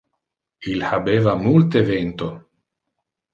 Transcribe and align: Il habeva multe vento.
Il 0.71 0.81
habeva 0.93 1.35
multe 1.43 1.85
vento. 1.91 2.31